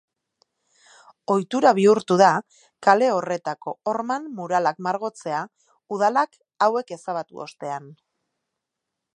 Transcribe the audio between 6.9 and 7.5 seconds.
ezabatu